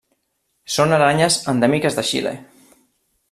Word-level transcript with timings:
Són 0.75 0.95
aranyes 0.97 1.37
endèmiques 1.53 1.99
de 1.99 2.05
Xile. 2.13 2.35